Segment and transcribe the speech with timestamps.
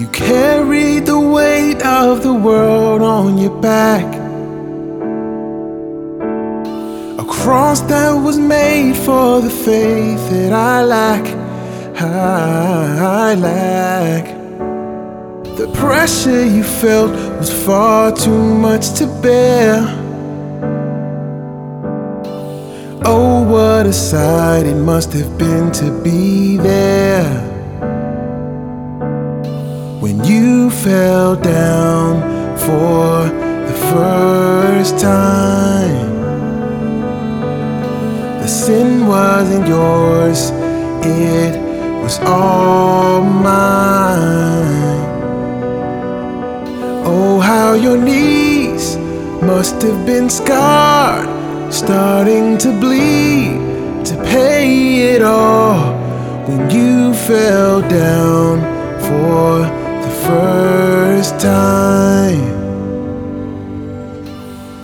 [0.00, 4.06] You carried the weight of the world on your back.
[7.18, 11.24] A cross that was made for the faith that I lack.
[12.00, 14.24] I lack.
[15.58, 19.82] The pressure you felt was far too much to bear.
[23.04, 26.89] Oh, what a sight it must have been to be there.
[30.82, 32.22] Fell down
[32.56, 33.28] for
[33.68, 36.08] the first time.
[38.40, 40.50] The sin wasn't yours,
[41.04, 41.60] it
[42.02, 43.60] was all mine.
[47.04, 48.96] Oh, how your knees
[49.42, 51.28] must have been scarred,
[51.70, 55.92] starting to bleed to pay it all
[56.48, 58.60] when you fell down
[59.02, 59.59] for
[61.20, 62.40] first time.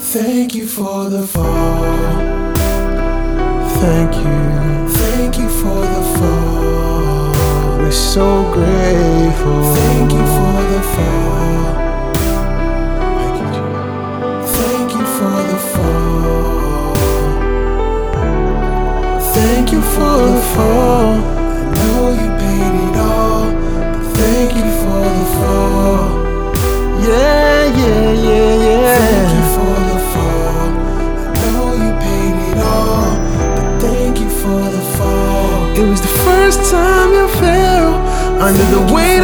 [0.00, 2.54] Thank you for the fall.
[3.80, 7.32] Thank you, thank you for the fall.
[7.78, 9.62] We're so grateful.
[9.78, 11.74] Thank you for the fall.
[13.18, 13.48] Thank you,
[14.58, 16.94] Thank you for the fall.
[19.36, 21.13] Thank you for the fall.
[35.84, 37.92] It was the first time you fell
[38.40, 39.23] under the weight.